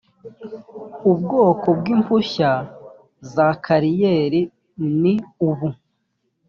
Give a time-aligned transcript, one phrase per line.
[1.11, 2.51] ubwoko bw’impushya
[3.33, 4.41] za kariyeri
[5.01, 5.13] ni
[5.47, 5.67] ubu